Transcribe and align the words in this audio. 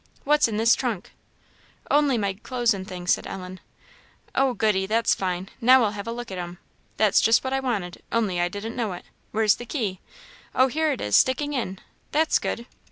What's 0.23 0.47
in 0.47 0.57
this 0.57 0.73
trunk?" 0.73 1.11
"Only 1.91 2.17
my 2.17 2.33
clothes 2.33 2.73
and 2.73 2.87
things," 2.87 3.13
said 3.13 3.27
Ellen. 3.27 3.59
"Oh, 4.33 4.55
goody! 4.55 4.87
that's 4.87 5.13
fine; 5.13 5.49
now 5.61 5.83
I'll 5.83 5.91
have 5.91 6.07
a 6.07 6.11
look 6.11 6.31
at 6.31 6.39
'em. 6.39 6.57
That's 6.97 7.21
just 7.21 7.43
what 7.43 7.53
I 7.53 7.59
wanted, 7.59 8.01
only 8.11 8.41
I 8.41 8.47
didn't 8.49 8.75
know 8.75 8.93
it. 8.93 9.05
Where's 9.29 9.57
the 9.57 9.65
key? 9.67 9.99
Oh, 10.55 10.69
here 10.69 10.91
it 10.91 11.01
is, 11.01 11.15
sticking 11.15 11.53
in 11.53 11.77
that's 12.11 12.39
good!" 12.39 12.65